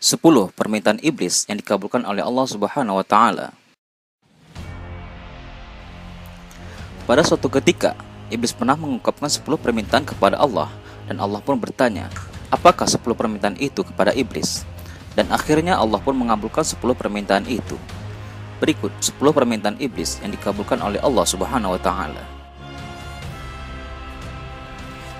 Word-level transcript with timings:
10 0.00 0.16
permintaan 0.56 0.96
iblis 1.04 1.44
yang 1.44 1.60
dikabulkan 1.60 2.08
oleh 2.08 2.24
Allah 2.24 2.48
Subhanahu 2.48 2.96
wa 2.96 3.04
taala. 3.04 3.52
Pada 7.04 7.20
suatu 7.20 7.52
ketika, 7.52 7.92
iblis 8.32 8.56
pernah 8.56 8.80
mengungkapkan 8.80 9.28
10 9.28 9.60
permintaan 9.60 10.08
kepada 10.08 10.40
Allah 10.40 10.72
dan 11.04 11.20
Allah 11.20 11.44
pun 11.44 11.60
bertanya, 11.60 12.08
"Apakah 12.48 12.88
10 12.88 13.12
permintaan 13.12 13.60
itu 13.60 13.84
kepada 13.84 14.16
iblis?" 14.16 14.64
Dan 15.12 15.28
akhirnya 15.28 15.76
Allah 15.76 16.00
pun 16.00 16.16
mengabulkan 16.16 16.64
10 16.64 16.96
permintaan 16.96 17.44
itu. 17.44 17.76
Berikut 18.56 18.96
10 19.04 19.36
permintaan 19.36 19.76
iblis 19.84 20.16
yang 20.24 20.32
dikabulkan 20.32 20.80
oleh 20.80 20.96
Allah 21.04 21.28
Subhanahu 21.28 21.76
wa 21.76 21.80
taala. 21.84 22.24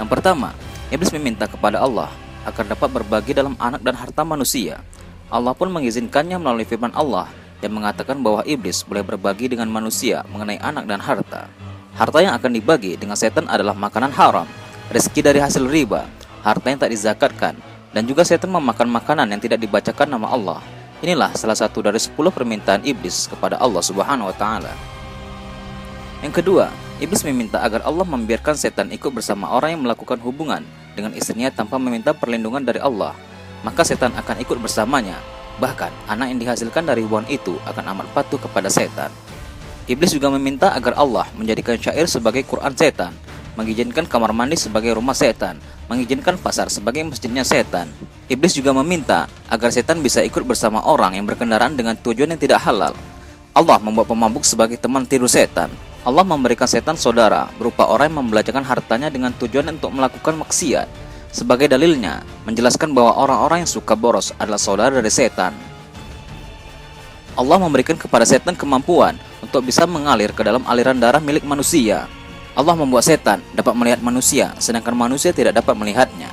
Yang 0.00 0.08
pertama, 0.08 0.56
iblis 0.88 1.12
meminta 1.12 1.44
kepada 1.44 1.76
Allah 1.76 2.08
agar 2.46 2.64
dapat 2.66 2.88
berbagi 2.90 3.32
dalam 3.34 3.54
anak 3.58 3.82
dan 3.82 3.94
harta 3.94 4.22
manusia. 4.26 4.82
Allah 5.32 5.56
pun 5.56 5.72
mengizinkannya 5.72 6.36
melalui 6.36 6.68
firman 6.68 6.92
Allah 6.92 7.30
yang 7.62 7.78
mengatakan 7.78 8.18
bahwa 8.20 8.42
iblis 8.42 8.82
boleh 8.82 9.06
berbagi 9.06 9.46
dengan 9.48 9.70
manusia 9.70 10.26
mengenai 10.28 10.58
anak 10.58 10.84
dan 10.84 10.98
harta. 10.98 11.46
Harta 11.94 12.18
yang 12.18 12.34
akan 12.34 12.52
dibagi 12.52 12.98
dengan 12.98 13.14
setan 13.14 13.46
adalah 13.46 13.72
makanan 13.72 14.10
haram, 14.12 14.48
rezeki 14.90 15.20
dari 15.22 15.38
hasil 15.38 15.64
riba, 15.70 16.04
harta 16.42 16.66
yang 16.66 16.80
tak 16.80 16.90
dizakatkan, 16.90 17.54
dan 17.94 18.02
juga 18.04 18.26
setan 18.26 18.50
memakan 18.50 18.90
makanan 18.90 19.30
yang 19.30 19.40
tidak 19.40 19.62
dibacakan 19.62 20.10
nama 20.10 20.26
Allah. 20.32 20.60
Inilah 21.02 21.34
salah 21.38 21.58
satu 21.58 21.82
dari 21.82 21.98
10 21.98 22.14
permintaan 22.14 22.82
iblis 22.82 23.30
kepada 23.30 23.58
Allah 23.58 23.82
Subhanahu 23.82 24.30
wa 24.30 24.36
taala. 24.36 24.72
Yang 26.22 26.42
kedua, 26.42 26.70
iblis 27.02 27.26
meminta 27.26 27.58
agar 27.58 27.82
Allah 27.82 28.06
membiarkan 28.06 28.54
setan 28.54 28.90
ikut 28.94 29.10
bersama 29.10 29.50
orang 29.50 29.74
yang 29.74 29.82
melakukan 29.82 30.22
hubungan 30.22 30.62
dengan 30.92 31.16
istrinya 31.16 31.48
tanpa 31.52 31.80
meminta 31.80 32.12
perlindungan 32.12 32.62
dari 32.62 32.78
Allah, 32.78 33.16
maka 33.64 33.82
setan 33.86 34.12
akan 34.14 34.42
ikut 34.42 34.58
bersamanya. 34.60 35.16
Bahkan, 35.60 36.08
anak 36.08 36.26
yang 36.32 36.38
dihasilkan 36.40 36.88
dari 36.88 37.04
hubungan 37.04 37.28
itu 37.28 37.56
akan 37.68 37.92
amat 37.96 38.06
patuh 38.16 38.40
kepada 38.40 38.72
setan. 38.72 39.12
Iblis 39.90 40.14
juga 40.14 40.30
meminta 40.30 40.70
agar 40.72 40.94
Allah 40.94 41.26
menjadikan 41.34 41.74
syair 41.76 42.06
sebagai 42.06 42.46
Quran 42.46 42.72
setan, 42.72 43.12
mengizinkan 43.58 44.08
kamar 44.08 44.32
mandi 44.32 44.56
sebagai 44.56 44.96
rumah 44.96 45.12
setan, 45.12 45.60
mengizinkan 45.90 46.40
pasar 46.40 46.72
sebagai 46.72 47.04
masjidnya 47.04 47.44
setan. 47.44 47.90
Iblis 48.30 48.56
juga 48.56 48.72
meminta 48.72 49.28
agar 49.52 49.68
setan 49.68 50.00
bisa 50.00 50.24
ikut 50.24 50.46
bersama 50.46 50.80
orang 50.86 51.18
yang 51.20 51.28
berkendaraan 51.28 51.76
dengan 51.76 51.98
tujuan 52.00 52.32
yang 52.32 52.40
tidak 52.40 52.64
halal. 52.64 52.96
Allah 53.52 53.76
membuat 53.84 54.08
pemabuk 54.08 54.48
sebagai 54.48 54.80
teman 54.80 55.04
tidur 55.04 55.28
setan. 55.28 55.68
Allah 56.02 56.26
memberikan 56.26 56.66
setan 56.66 56.98
saudara 56.98 57.46
berupa 57.54 57.86
orang 57.86 58.10
yang 58.10 58.26
membelajarkan 58.26 58.66
hartanya 58.66 59.06
dengan 59.06 59.30
tujuan 59.38 59.70
untuk 59.70 59.94
melakukan 59.94 60.34
maksiat. 60.34 60.90
Sebagai 61.30 61.70
dalilnya, 61.70 62.26
menjelaskan 62.42 62.90
bahwa 62.90 63.14
orang-orang 63.22 63.62
yang 63.62 63.70
suka 63.70 63.94
boros 63.94 64.34
adalah 64.36 64.58
saudara 64.58 64.98
dari 64.98 65.08
setan. 65.14 65.54
Allah 67.38 67.56
memberikan 67.56 67.96
kepada 67.96 68.26
setan 68.26 68.58
kemampuan 68.58 69.16
untuk 69.40 69.64
bisa 69.64 69.86
mengalir 69.86 70.34
ke 70.34 70.42
dalam 70.44 70.66
aliran 70.68 70.98
darah 70.98 71.22
milik 71.22 71.46
manusia. 71.46 72.10
Allah 72.52 72.76
membuat 72.76 73.06
setan 73.06 73.40
dapat 73.56 73.72
melihat 73.72 74.00
manusia, 74.04 74.52
sedangkan 74.60 74.92
manusia 74.92 75.32
tidak 75.32 75.56
dapat 75.56 75.72
melihatnya. 75.78 76.28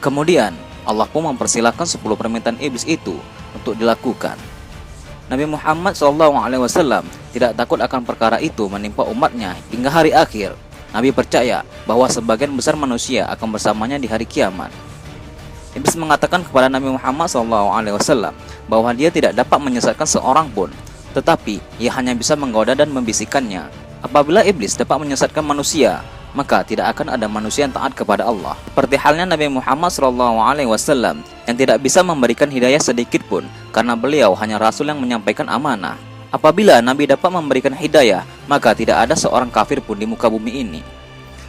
Kemudian, 0.00 0.56
Allah 0.86 1.04
pun 1.10 1.26
mempersilahkan 1.28 1.84
10 1.84 2.00
permintaan 2.00 2.56
iblis 2.62 2.86
itu 2.86 3.18
untuk 3.52 3.74
dilakukan. 3.74 4.55
Nabi 5.26 5.42
Muhammad 5.42 5.98
SAW 5.98 7.02
tidak 7.34 7.58
takut 7.58 7.82
akan 7.82 8.06
perkara 8.06 8.38
itu 8.38 8.70
menimpa 8.70 9.02
umatnya 9.02 9.58
hingga 9.74 9.90
hari 9.90 10.14
akhir. 10.14 10.54
Nabi 10.94 11.10
percaya 11.10 11.66
bahwa 11.82 12.06
sebagian 12.06 12.54
besar 12.54 12.78
manusia 12.78 13.26
akan 13.34 13.58
bersamanya 13.58 13.98
di 13.98 14.06
hari 14.06 14.22
kiamat. 14.22 14.70
Iblis 15.76 15.98
mengatakan 15.98 16.40
kepada 16.46 16.72
Nabi 16.72 16.94
Muhammad 16.94 17.28
SAW 17.28 18.32
bahwa 18.70 18.90
dia 18.96 19.12
tidak 19.12 19.36
dapat 19.36 19.58
menyesatkan 19.60 20.08
seorang 20.08 20.48
pun, 20.48 20.72
tetapi 21.12 21.60
ia 21.76 21.92
hanya 21.92 22.16
bisa 22.16 22.32
menggoda 22.32 22.72
dan 22.72 22.88
membisikkannya. 22.94 23.68
Apabila 24.00 24.46
iblis 24.46 24.78
dapat 24.78 24.96
menyesatkan 25.02 25.42
manusia, 25.42 26.00
maka 26.36 26.60
tidak 26.60 26.92
akan 26.92 27.16
ada 27.16 27.24
manusia 27.24 27.64
yang 27.64 27.72
taat 27.72 27.96
kepada 27.96 28.28
Allah. 28.28 28.52
Seperti 28.68 29.00
halnya 29.00 29.24
Nabi 29.24 29.48
Muhammad 29.48 29.88
SAW 29.88 31.16
yang 31.48 31.56
tidak 31.56 31.80
bisa 31.80 32.04
memberikan 32.04 32.52
hidayah 32.52 32.78
sedikit 32.78 33.24
pun 33.24 33.48
karena 33.72 33.96
beliau 33.96 34.36
hanya 34.36 34.60
Rasul 34.60 34.92
yang 34.92 35.00
menyampaikan 35.00 35.48
amanah. 35.48 35.96
Apabila 36.28 36.84
Nabi 36.84 37.08
dapat 37.08 37.32
memberikan 37.32 37.72
hidayah, 37.72 38.28
maka 38.44 38.76
tidak 38.76 39.08
ada 39.08 39.16
seorang 39.16 39.48
kafir 39.48 39.80
pun 39.80 39.96
di 39.96 40.04
muka 40.04 40.28
bumi 40.28 40.60
ini. 40.60 40.84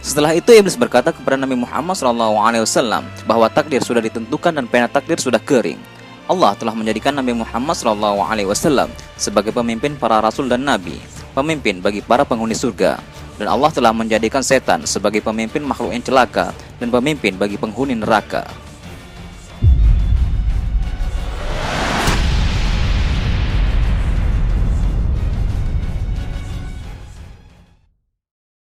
Setelah 0.00 0.32
itu 0.32 0.48
iblis 0.56 0.80
berkata 0.80 1.12
kepada 1.12 1.36
Nabi 1.36 1.60
Muhammad 1.60 1.92
SAW 1.92 3.04
bahwa 3.28 3.52
takdir 3.52 3.84
sudah 3.84 4.00
ditentukan 4.00 4.56
dan 4.56 4.64
pena 4.64 4.88
takdir 4.88 5.20
sudah 5.20 5.36
kering. 5.36 5.76
Allah 6.24 6.56
telah 6.56 6.72
menjadikan 6.72 7.12
Nabi 7.12 7.36
Muhammad 7.36 7.76
SAW 7.76 8.88
sebagai 9.20 9.52
pemimpin 9.52 9.98
para 10.00 10.22
rasul 10.24 10.48
dan 10.48 10.64
nabi, 10.64 10.96
pemimpin 11.36 11.82
bagi 11.84 12.00
para 12.00 12.24
penghuni 12.24 12.56
surga 12.56 12.96
dan 13.40 13.48
Allah 13.48 13.72
telah 13.72 13.96
menjadikan 13.96 14.44
setan 14.44 14.84
sebagai 14.84 15.24
pemimpin 15.24 15.64
makhluk 15.64 15.96
yang 15.96 16.04
celaka 16.04 16.52
dan 16.76 16.92
pemimpin 16.92 17.40
bagi 17.40 17.56
penghuni 17.56 17.96
neraka. 17.96 18.44